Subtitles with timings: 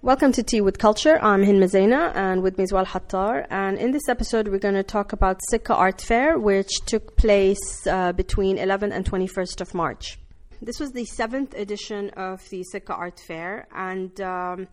[0.00, 1.18] Welcome to Tea with Culture.
[1.20, 3.48] I'm Hind Mezaina and with me is Wal Hattar.
[3.50, 7.84] And in this episode, we're going to talk about Sikka Art Fair, which took place
[7.84, 10.20] uh, between 11th and 21st of March.
[10.62, 14.68] This was the seventh edition of the Sikka Art Fair, and um,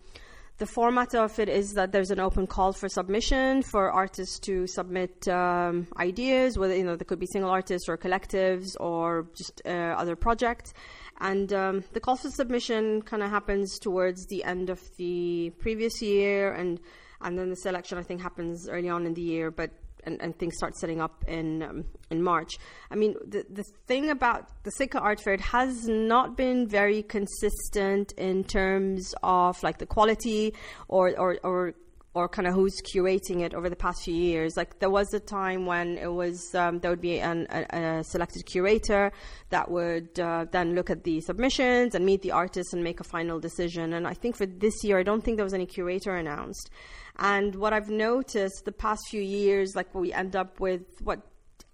[0.58, 4.66] the format of it is that there's an open call for submission for artists to
[4.66, 9.60] submit um, ideas, whether you know there could be single artists or collectives or just
[9.66, 10.72] uh, other projects.
[11.20, 16.02] And um, the call for submission kind of happens towards the end of the previous
[16.02, 16.80] year, and
[17.22, 19.70] and then the selection I think happens early on in the year, but
[20.04, 22.58] and, and things start setting up in um, in March.
[22.90, 27.02] I mean, the the thing about the Sikka Art Fair it has not been very
[27.02, 30.54] consistent in terms of like the quality
[30.88, 31.74] or or, or
[32.16, 34.56] or kind of who's curating it over the past few years.
[34.56, 38.04] Like there was a time when it was um, there would be an, a, a,
[38.04, 39.12] selected curator
[39.50, 43.04] that would uh, then look at the submissions and meet the artists and make a
[43.04, 43.92] final decision.
[43.92, 46.70] And I think for this year, I don't think there was any curator announced.
[47.18, 51.20] And what I've noticed the past few years, like we end up with what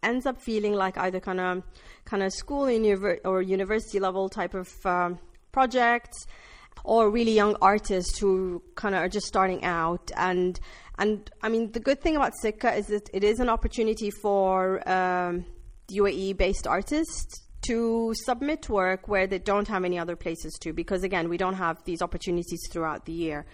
[0.03, 1.63] ends up feeling like either kind of
[2.05, 2.65] kind of school
[3.25, 5.21] or university level type of um,
[5.53, 6.27] projects
[6.85, 10.11] or really young artists who kind of are just starting out.
[10.17, 10.59] And
[10.99, 14.87] and I mean the good thing about Sikka is that it is an opportunity for
[14.89, 15.45] um,
[15.89, 21.05] UAE based artists to submit work where they don't have any other places to because
[21.05, 23.47] again we don't have these opportunities throughout the year.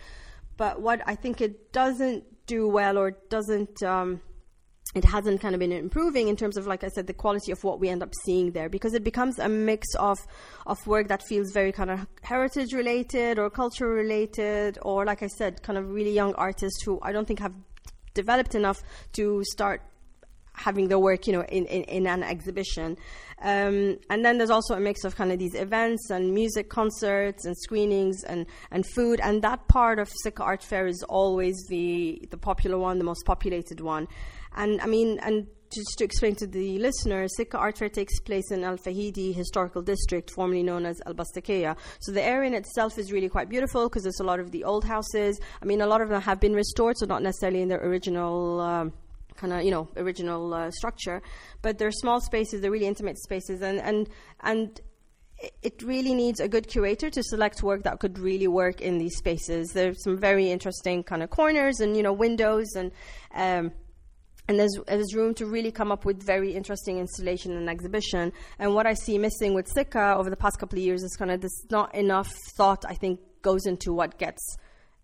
[0.57, 4.21] But what I think it doesn't do well or doesn't um,
[4.95, 7.63] it hasn't kind of been improving in terms of, like I said, the quality of
[7.63, 10.19] what we end up seeing there because it becomes a mix of,
[10.67, 15.27] of work that feels very kind of heritage related or culture related, or like I
[15.27, 17.53] said, kind of really young artists who I don't think have
[18.15, 19.83] developed enough to start
[20.55, 22.97] having their work, you know, in, in, in an exhibition.
[23.41, 27.45] Um, and then there's also a mix of kind of these events and music concerts
[27.45, 29.21] and screenings and, and food.
[29.23, 33.25] And that part of Sikka Art Fair is always the, the popular one, the most
[33.25, 34.09] populated one.
[34.57, 38.51] And I mean, and just to explain to the listeners, Sikka Art Fair takes place
[38.51, 41.77] in Al Fahidi Historical District, formerly known as Al Bastakia.
[42.01, 44.65] So the area in itself is really quite beautiful because there's a lot of the
[44.65, 45.39] old houses.
[45.61, 48.61] I mean, a lot of them have been restored, so not necessarily in their original.
[48.61, 48.93] Um,
[49.37, 51.23] kind of you know original uh, structure
[51.63, 54.09] but they're small spaces they're really intimate spaces and and
[54.41, 54.81] and
[55.63, 59.17] it really needs a good curator to select work that could really work in these
[59.17, 62.91] spaces there's some very interesting kind of corners and you know windows and
[63.33, 63.71] um,
[64.49, 68.33] and there's, there's room to really come up with very interesting installation and exhibition.
[68.59, 71.31] And what I see missing with Sikka over the past couple of years is kind
[71.31, 74.57] of this not enough thought, I think, goes into what gets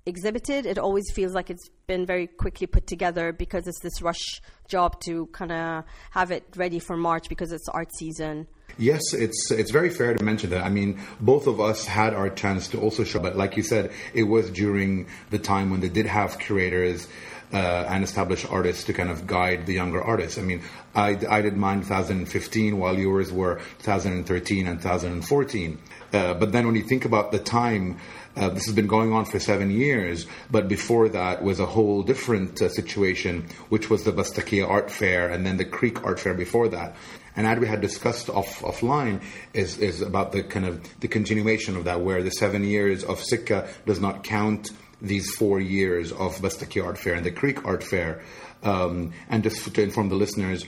[0.06, 0.66] exhibited.
[0.66, 5.00] It always feels like it's been very quickly put together because it's this rush job
[5.00, 8.46] to kind of have it ready for March because it's art season.
[8.76, 10.64] Yes, it's it's very fair to mention that.
[10.64, 13.92] I mean, both of us had our chance to also show, but like you said,
[14.14, 17.06] it was during the time when they did have curators
[17.54, 20.38] uh, and established artists to kind of guide the younger artists.
[20.38, 20.62] I mean,
[20.94, 25.78] I, I did mine 2015 while yours were 2013 and 2014.
[26.12, 27.98] Uh, but then when you think about the time,
[28.36, 32.02] uh, this has been going on for seven years, but before that was a whole
[32.02, 36.34] different uh, situation, which was the Bastakia Art Fair and then the Creek Art Fair
[36.34, 36.96] before that.
[37.36, 39.22] And as we had discussed off, offline,
[39.52, 43.22] is, is about the kind of the continuation of that, where the seven years of
[43.22, 47.82] Sikka does not count these four years of Bastaki Art Fair and the Creek Art
[47.82, 48.22] Fair.
[48.62, 50.64] Um, and just to inform the listeners,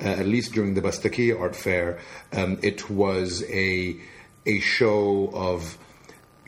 [0.00, 1.98] uh, at least during the Bastaki Art Fair,
[2.32, 3.96] um, it was a
[4.46, 5.78] a show of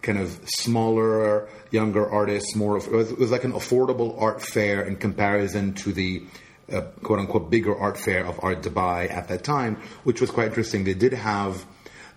[0.02, 4.40] kind of smaller, younger artists, more of it was, it was like an affordable art
[4.40, 6.24] fair in comparison to the
[6.72, 10.48] uh, quote unquote bigger art fair of Art Dubai at that time, which was quite
[10.48, 10.84] interesting.
[10.84, 11.66] They did have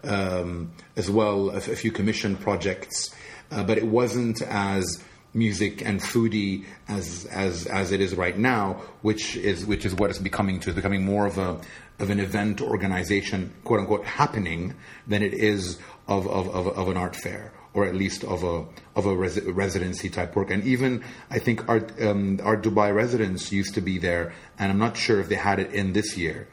[0.03, 3.13] um, as well a, few commission projects,
[3.53, 5.03] uh, but it wasn't as
[5.33, 10.09] music and foodie as as as it is right now, which is which is what
[10.09, 10.69] it's becoming to.
[10.69, 11.59] It's becoming more of a
[11.99, 14.75] of an event organization, quote unquote, happening
[15.07, 15.77] than it is
[16.07, 18.65] of of, of, of an art fair or at least of a
[18.95, 20.51] of a res- residency type work.
[20.51, 24.79] And even I think our um, Art Dubai residents used to be there, and I'm
[24.79, 26.47] not sure if they had it in this year.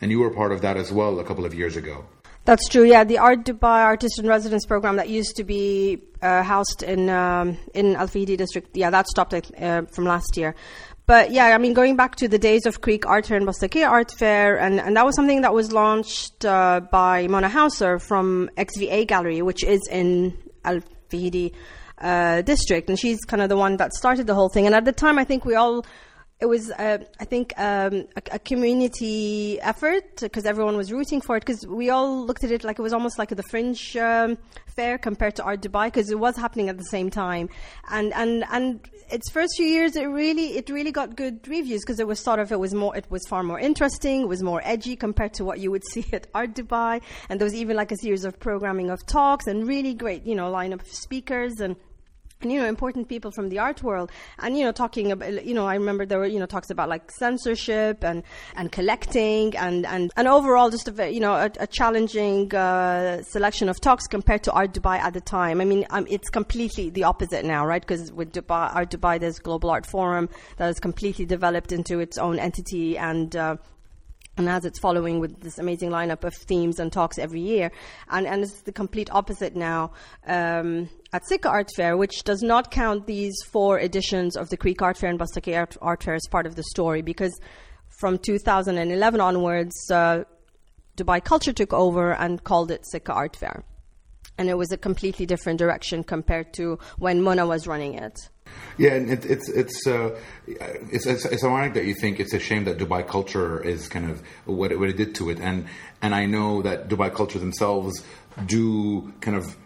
[0.00, 2.06] And you were part of that as well a couple of years ago.
[2.44, 2.84] That's true.
[2.84, 7.10] Yeah, the Art Dubai Artist in Residence program that used to be uh, housed in
[7.10, 8.76] um, in Al Fahidi district.
[8.76, 10.54] Yeah, that stopped uh, from last year.
[11.06, 13.88] But yeah, I mean, going back to the days of Creek Art Fair and Bastakia
[13.88, 18.48] Art Fair, and, and that was something that was launched uh, by Mona Hauser from
[18.56, 21.52] XVA Gallery, which is in Al Fahidi
[21.98, 24.66] uh, district, and she's kind of the one that started the whole thing.
[24.66, 25.84] And at the time, I think we all
[26.40, 31.36] it was, uh, I think, um, a, a, community effort because everyone was rooting for
[31.36, 31.40] it.
[31.40, 34.96] Because we all looked at it like it was almost like the fringe um, fair
[34.96, 37.50] compared to Art Dubai because it was happening at the same time.
[37.90, 42.00] And and and its first few years, it really it really got good reviews because
[42.00, 44.62] it was sort of it was more it was far more interesting, it was more
[44.64, 47.02] edgy compared to what you would see at Art Dubai.
[47.28, 50.34] And there was even like a series of programming of talks and really great, you
[50.34, 51.76] know, lineup of speakers and
[52.42, 54.10] and you know important people from the art world.
[54.38, 56.88] And you know talking about you know i remember there were you know talks about
[56.88, 58.22] like censorship and
[58.56, 63.68] and collecting and and, and overall just a you know a, a challenging uh, selection
[63.68, 65.60] of talks compared to art dubai at the time.
[65.60, 67.82] I mean um, it's completely the opposite now right?
[67.82, 72.18] Because with dubai art dubai there's global art forum that has completely developed into its
[72.18, 73.56] own entity and uh,
[74.36, 77.70] and as it's following with this amazing lineup of themes and talks every year.
[78.10, 79.92] And, and it's the complete opposite now
[80.26, 84.80] um, at Sikka Art Fair, which does not count these four editions of the Creek
[84.82, 87.38] Art Fair and Bastaki Art, Art Fair as part of the story because
[87.88, 90.24] from 2011 onwards, uh,
[90.96, 93.64] Dubai Culture took over and called it Sikka Art Fair.
[94.38, 98.30] And it was a completely different direction compared to when Mona was running it.
[98.78, 102.38] Yeah, and it, it's it's, uh, it's, it's it's ironic that you think it's a
[102.38, 105.66] shame that Dubai culture is kind of what it, what it did to it, and
[106.00, 108.02] and I know that Dubai culture themselves
[108.46, 109.56] do kind of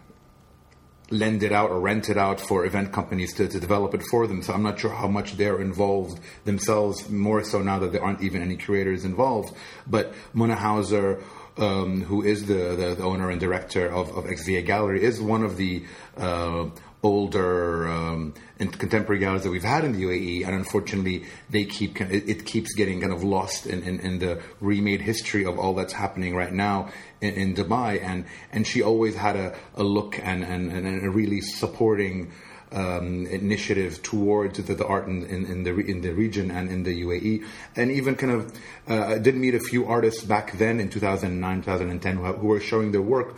[1.11, 4.27] lend it out or rent it out for event companies to, to develop it for
[4.27, 4.41] them.
[4.41, 8.21] So I'm not sure how much they're involved themselves, more so now that there aren't
[8.21, 9.55] even any creators involved.
[9.85, 11.21] But Mona Hauser,
[11.57, 15.43] um, who is the, the, the, owner and director of, of XVA Gallery, is one
[15.43, 15.85] of the
[16.17, 16.69] uh,
[17.05, 21.99] older um, and contemporary galleries that we've had in the UAE, and unfortunately, they keep
[22.01, 25.93] it, keeps getting kind of lost in, in, in, the remade history of all that's
[25.93, 26.89] happening right now
[27.21, 28.01] in, in Dubai.
[28.01, 32.31] And and she always had a, a look and, and, and a really supporting.
[32.71, 36.83] Um, initiative towards the, the art in, in, in, the in the region and in
[36.83, 40.89] the UAE, and even kind of uh, did meet a few artists back then in
[40.89, 43.35] 2009, 2010 who, who were showing their work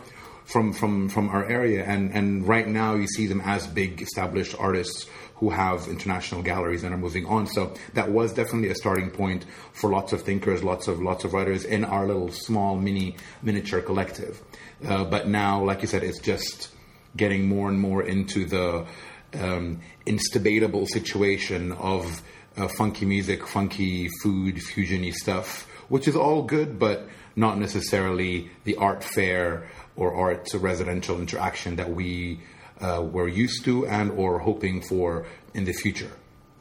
[0.48, 4.54] from from from our area, and and right now you see them as big established
[4.58, 5.06] artists
[5.36, 7.46] who have international galleries and are moving on.
[7.46, 11.34] So that was definitely a starting point for lots of thinkers, lots of lots of
[11.34, 14.42] writers in our little small mini miniature collective.
[14.84, 16.70] Uh, but now, like you said, it's just
[17.16, 18.86] getting more and more into the
[19.34, 22.22] um, instabatable situation of
[22.56, 27.06] uh, funky music, funky food, fusiony stuff, which is all good, but
[27.36, 29.68] not necessarily the art fair
[29.98, 32.40] or art residential interaction that we
[32.80, 36.12] uh, were used to and or hoping for in the future.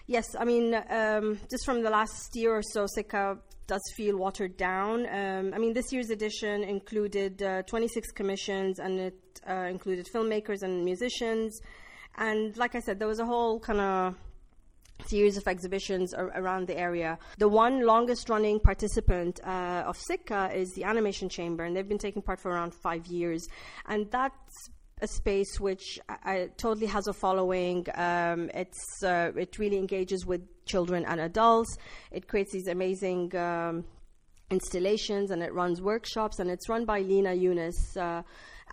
[0.07, 3.37] Yes, I mean, um, just from the last year or so, Sikka
[3.67, 5.05] does feel watered down.
[5.05, 10.63] Um, I mean, this year's edition included uh, 26 commissions and it uh, included filmmakers
[10.63, 11.59] and musicians.
[12.15, 14.15] And like I said, there was a whole kind of
[15.05, 17.17] series of exhibitions ar- around the area.
[17.37, 21.97] The one longest running participant uh, of Sikka is the Animation Chamber, and they've been
[21.97, 23.47] taking part for around five years.
[23.87, 24.69] And that's
[25.01, 25.99] a space which
[26.57, 27.85] totally has a following.
[27.95, 31.77] Um, it's uh, it really engages with children and adults.
[32.11, 33.85] It creates these amazing um,
[34.49, 37.95] installations and it runs workshops and it's run by Lena Yunus.
[37.95, 38.23] Uh,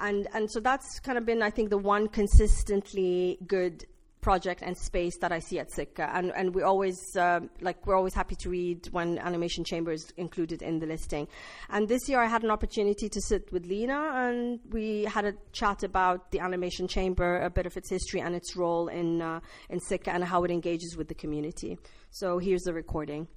[0.01, 3.85] and and so that's kind of been I think the one consistently good
[4.25, 6.11] project and space that I see at Sikka.
[6.17, 10.11] And, and we always, uh, like, we're always happy to read when Animation Chamber is
[10.17, 11.29] included in the listing.
[11.69, 15.35] And this year I had an opportunity to sit with Lena and we had a
[15.53, 19.41] chat about the Animation Chamber, a bit of its history and its role in, uh,
[19.69, 21.77] in Sikka and how it engages with the community.
[22.11, 23.29] So here's the recording.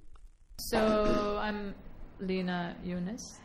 [0.70, 1.74] So I'm
[2.18, 3.38] Lena Yunus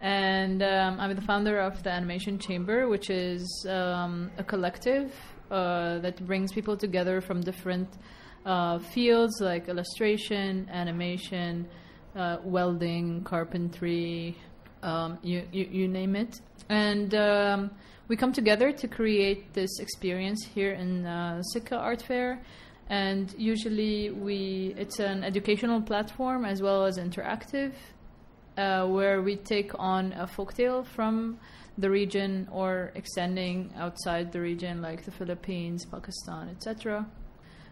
[0.00, 5.12] and um, I'm the founder of the Animation Chamber, which is um, a collective
[5.54, 7.88] uh, that brings people together from different
[8.44, 11.64] uh, fields like illustration, animation,
[12.16, 14.36] uh, welding, carpentry,
[14.82, 16.40] um, you, you, you, name it.
[16.68, 17.70] And um,
[18.08, 22.42] we come together to create this experience here in uh, Sikka Art Fair.
[22.90, 27.72] And usually we it's an educational platform as well as interactive,
[28.58, 31.38] uh, where we take on a folktale from
[31.76, 37.06] the region or extending outside the region, like the Philippines, Pakistan, etc.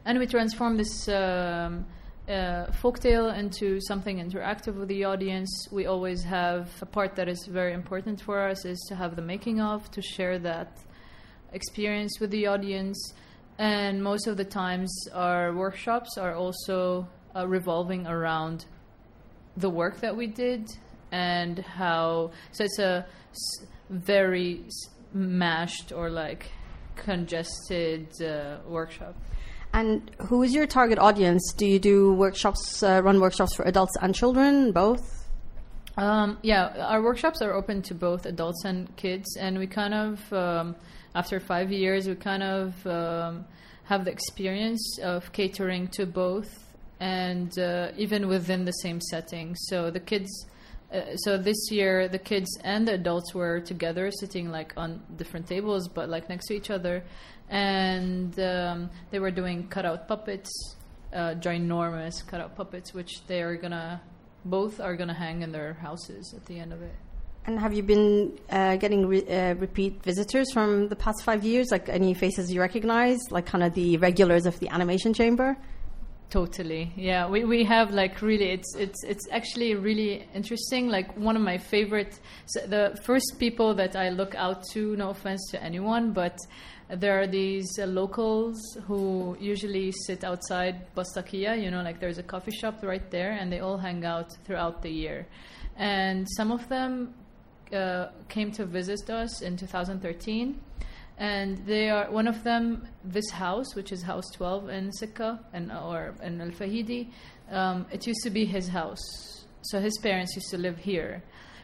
[0.05, 1.87] And we transform this um,
[2.29, 5.69] uh, folktale into something interactive with the audience.
[5.71, 9.23] We always have a part that is very important for us is to have the
[9.23, 10.79] making of, to share that
[11.53, 13.15] experience with the audience.
[13.59, 17.07] And most of the times, our workshops are also
[17.37, 18.65] uh, revolving around
[19.57, 20.69] the work that we did
[21.13, 22.33] and how.
[22.53, 23.07] So it's a
[23.93, 24.65] very
[25.13, 26.51] mashed or like
[26.97, 29.15] congested uh, workshop.
[29.73, 31.53] And who is your target audience?
[31.57, 35.03] Do you do workshops, uh, run workshops for adults and children, both?
[35.97, 40.33] Um, yeah, our workshops are open to both adults and kids, and we kind of,
[40.33, 40.77] um,
[41.15, 43.45] after five years, we kind of um,
[43.85, 46.51] have the experience of catering to both,
[47.01, 49.55] and uh, even within the same setting.
[49.55, 50.31] So the kids,
[50.93, 55.47] uh, so this year, the kids and the adults were together, sitting like on different
[55.47, 57.03] tables, but like next to each other,
[57.49, 60.77] and um, they were doing cutout puppets,
[61.13, 64.01] uh, ginormous cutout puppets, which they are gonna
[64.45, 66.95] both are to hang in their houses at the end of it.
[67.45, 71.71] And have you been uh, getting re- uh, repeat visitors from the past five years?
[71.73, 75.57] Like any faces you recognize, like kind of the regulars of the animation chamber?
[76.33, 77.29] Totally, yeah.
[77.29, 80.89] We we have like really, it's it's it's actually really interesting.
[80.89, 84.97] Like one of my favorite, so the first people that I look out to.
[84.97, 86.39] No offense to anyone, but
[86.89, 92.23] there are these uh, locals who usually sit outside Bastakia, you know, like there's a
[92.23, 95.27] coffee shop right there, and they all hang out throughout the year.
[95.77, 97.13] And some of them
[97.75, 100.59] uh, came to visit us in 2013.
[101.23, 102.89] And they are one of them.
[103.05, 107.11] This house, which is House 12 in Sikka and or in Al Fahidi,
[107.49, 109.45] um, it used to be his house.
[109.63, 111.23] So his parents used to live here,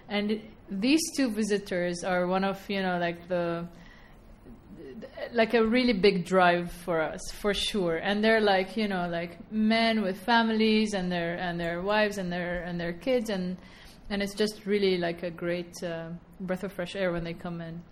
[0.08, 3.66] and these two visitors are one of you know like the
[5.32, 9.50] like a really big drive for us for sure and they're like you know like
[9.50, 13.56] men with families and their and their wives and their and their kids and
[14.10, 16.08] and it's just really like a great uh,
[16.40, 17.82] breath of fresh air when they come in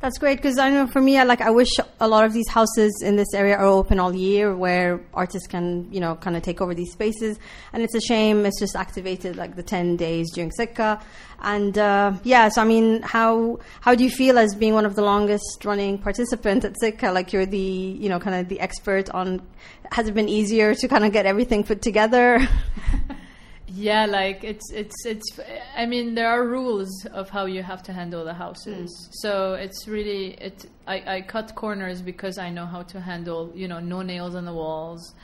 [0.00, 2.48] that's great because I know for me, I like I wish a lot of these
[2.48, 6.42] houses in this area are open all year, where artists can you know kind of
[6.42, 7.38] take over these spaces.
[7.72, 11.00] And it's a shame it's just activated like the ten days during Sikka.
[11.40, 14.96] And uh, yeah, so I mean, how how do you feel as being one of
[14.96, 17.10] the longest running participants at Sikka?
[17.10, 19.42] Like you're the you know kind of the expert on.
[19.92, 22.46] Has it been easier to kind of get everything put together?
[23.68, 25.40] Yeah, like it's it's it's.
[25.76, 28.90] I mean, there are rules of how you have to handle the houses.
[28.90, 29.08] Mm.
[29.22, 30.66] So it's really it.
[30.86, 33.52] I, I cut corners because I know how to handle.
[33.54, 35.14] You know, no nails on the walls.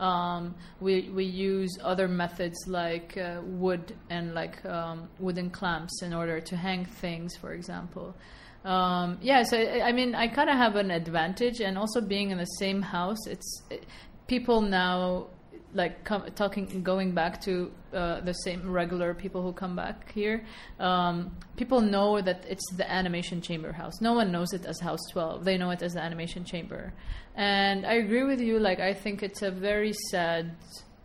[0.00, 6.12] Um, we we use other methods like uh, wood and like um, wooden clamps in
[6.12, 8.16] order to hang things, for example.
[8.64, 12.38] Um, yeah, so I mean, I kind of have an advantage, and also being in
[12.38, 13.86] the same house, it's it,
[14.26, 15.28] people now
[15.74, 20.44] like com- talking going back to uh, the same regular people who come back here
[20.80, 24.00] um, people know that it's the animation chamber house.
[24.00, 26.92] No one knows it as house 12 they know it as the animation chamber.
[27.34, 30.56] And i agree with you like i think it's a very sad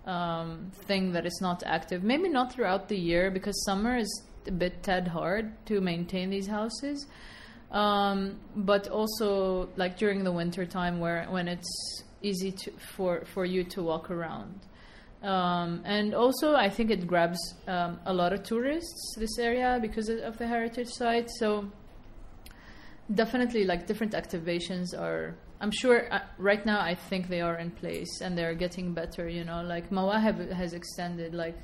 [0.07, 2.01] um, thing that it's not active.
[2.03, 6.47] Maybe not throughout the year because summer is a bit tad hard to maintain these
[6.47, 7.05] houses.
[7.71, 13.45] Um, but also like during the winter time where when it's easy to, for for
[13.45, 14.65] you to walk around.
[15.24, 20.09] Um, and also, I think it grabs um, a lot of tourists this area because
[20.09, 21.29] of the heritage site.
[21.39, 21.71] So
[23.13, 25.36] definitely, like different activations are.
[25.59, 29.27] I'm sure uh, right now I think they are in place and they're getting better.
[29.27, 31.57] You know, like Mawahib has extended, like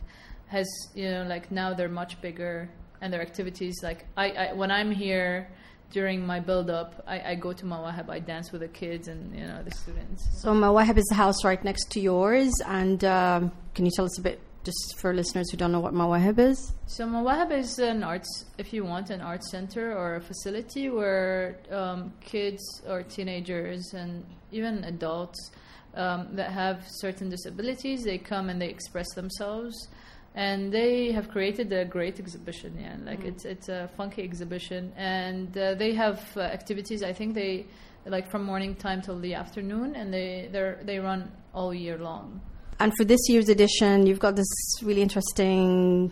[0.47, 2.69] has you know, like now they're much bigger
[3.01, 3.75] and their activities.
[3.83, 5.47] Like I, I when I'm here
[5.93, 9.33] during my build up, I, I, go to Mawahib, I dance with the kids and
[9.33, 10.27] you know the students.
[10.41, 14.17] So Mawahib is the house right next to yours, and um, can you tell us
[14.17, 16.73] a bit, just for listeners who don't know what Mawahib is?
[16.87, 21.59] So Mawahib is an arts, if you want, an arts center or a facility where
[21.71, 25.51] um, kids or teenagers and even adults
[25.95, 29.87] um, that have certain disabilities, they come and they express themselves
[30.35, 32.77] and they have created a great exhibition.
[32.79, 33.27] Yeah, like mm.
[33.27, 37.03] it's it's a funky exhibition, and uh, they have uh, activities.
[37.03, 37.67] I think they
[38.05, 42.41] like from morning time till the afternoon, and they they they run all year long.
[42.79, 44.47] And for this year's edition, you've got this
[44.81, 46.11] really interesting.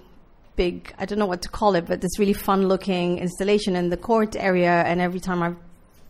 [0.57, 3.89] Big, I don't know what to call it, but this really fun looking installation in
[3.89, 4.83] the court area.
[4.85, 5.55] And every time I've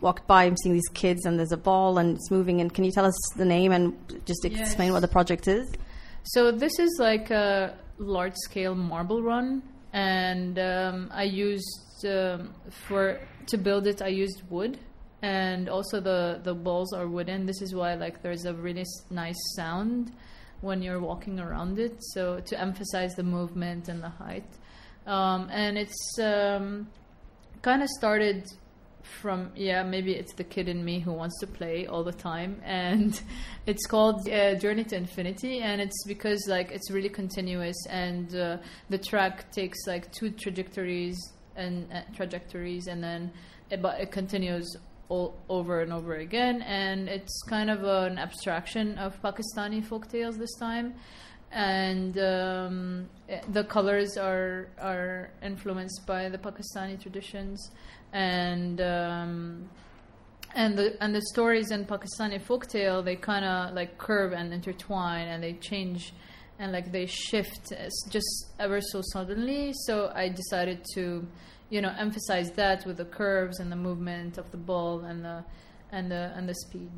[0.02, 2.60] walked by, I'm seeing these kids, and there's a ball, and it's moving.
[2.60, 4.60] And can you tell us the name and just yes.
[4.60, 5.72] explain what the project is?
[6.24, 9.62] So this is like a large scale marble run,
[9.94, 12.54] and um, I used um,
[12.88, 14.02] for to build it.
[14.02, 14.80] I used wood,
[15.22, 17.46] and also the the balls are wooden.
[17.46, 20.12] This is why like there's a really nice sound
[20.62, 21.96] when you're walking around it.
[22.14, 24.50] So to emphasize the movement and the height,
[25.06, 26.88] um, and it's um,
[27.62, 28.46] kind of started
[29.04, 32.62] from yeah maybe it's the kid in me who wants to play all the time.
[32.66, 33.20] And
[33.66, 35.60] it's called uh, journey to infinity.
[35.60, 37.78] And it's because like it's really continuous.
[37.88, 38.58] And uh,
[38.90, 41.18] the track takes like two trajectories
[41.56, 42.88] and uh, trajectories.
[42.88, 43.32] And then
[43.70, 44.78] it, but it continues
[45.12, 50.38] all over and over again, and it's kind of an abstraction of Pakistani folk tales
[50.38, 50.94] this time.
[51.52, 53.10] And um,
[53.50, 57.72] the colors are are influenced by the Pakistani traditions,
[58.14, 59.70] and um,
[60.56, 65.28] and the and the stories in Pakistani folktale they kind of like curve and intertwine,
[65.28, 66.14] and they change
[66.60, 67.74] and like they shift
[68.10, 69.74] just ever so suddenly.
[69.86, 71.28] So I decided to
[71.70, 75.44] you know emphasize that with the curves and the movement of the ball and the
[75.92, 76.92] and the and the speed.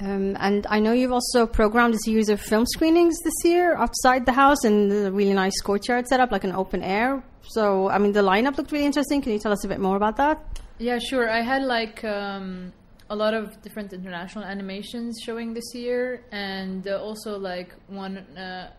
[0.00, 4.26] Um, and I know you've also programmed a series of film screenings this year outside
[4.26, 7.22] the house in a really nice courtyard setup, like an open air.
[7.42, 9.20] So, I mean, the lineup looked really interesting.
[9.20, 10.60] Can you tell us a bit more about that?
[10.78, 11.30] Yeah, sure.
[11.30, 12.72] I had like um,
[13.10, 18.70] a lot of different international animations showing this year, and uh, also like one uh,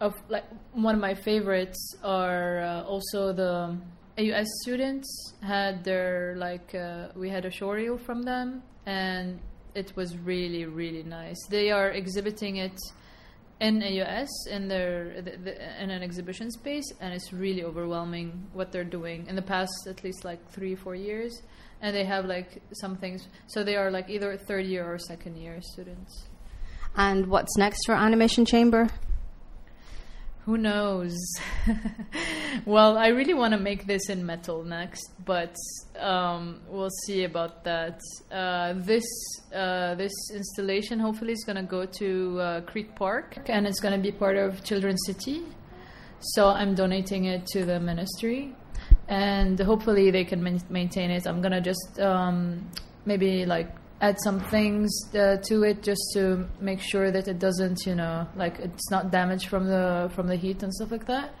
[0.00, 3.76] of like one of my favorites are uh, also the
[4.18, 9.38] AUS students had their like uh, we had a showreel from them and
[9.74, 11.38] it was really really nice.
[11.48, 12.78] They are exhibiting it
[13.60, 18.72] in AUS in their the, the, in an exhibition space and it's really overwhelming what
[18.72, 21.42] they're doing in the past at least like 3 4 years
[21.80, 25.36] and they have like some things so they are like either third year or second
[25.36, 26.24] year students.
[26.96, 28.88] And what's next for Animation Chamber?
[30.44, 31.16] Who knows?
[32.66, 35.54] well, I really want to make this in metal next, but
[35.96, 38.00] um, we'll see about that.
[38.28, 39.04] Uh, this
[39.54, 43.94] uh, this installation hopefully is going to go to uh, Creek Park, and it's going
[43.94, 45.42] to be part of Children's City.
[46.34, 48.52] So I'm donating it to the ministry,
[49.06, 51.24] and hopefully they can maintain it.
[51.24, 52.68] I'm going to just um,
[53.06, 53.70] maybe like
[54.02, 58.26] add some things uh, to it just to make sure that it doesn't, you know,
[58.34, 61.32] like it's not damaged from the from the heat and stuff like that.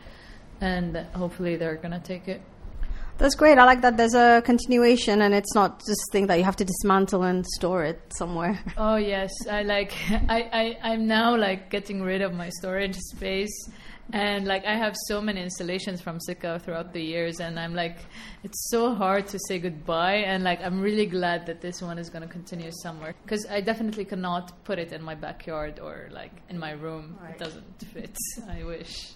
[0.60, 2.40] And hopefully they're gonna take it.
[3.18, 3.58] That's great.
[3.58, 6.64] I like that there's a continuation and it's not just thing that you have to
[6.64, 8.58] dismantle and store it somewhere.
[8.76, 9.92] Oh yes, I like
[10.28, 13.68] I, I I'm now like getting rid of my storage space
[14.12, 17.98] and like I have so many installations from Sikka throughout the years, and I'm like,
[18.44, 20.16] it's so hard to say goodbye.
[20.16, 23.60] And like, I'm really glad that this one is going to continue somewhere because I
[23.60, 27.18] definitely cannot put it in my backyard or like in my room.
[27.20, 27.32] Right.
[27.32, 28.16] It doesn't fit.
[28.48, 29.12] I wish.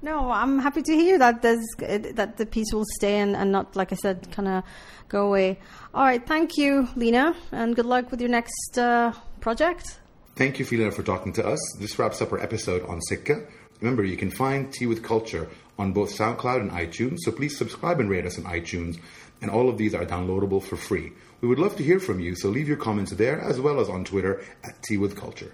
[0.00, 3.76] No, I'm happy to hear that there's that the piece will stay and, and not,
[3.76, 4.64] like I said, kind of
[5.08, 5.60] go away.
[5.94, 10.00] All right, thank you, Lena, and good luck with your next uh, project.
[10.34, 11.60] Thank you, Filina, for talking to us.
[11.78, 13.46] This wraps up our episode on Sikka.
[13.82, 17.98] Remember, you can find Tea with Culture on both SoundCloud and iTunes, so please subscribe
[17.98, 19.00] and rate us on iTunes.
[19.40, 21.10] And all of these are downloadable for free.
[21.40, 23.88] We would love to hear from you, so leave your comments there as well as
[23.88, 25.52] on Twitter at Tea with Culture.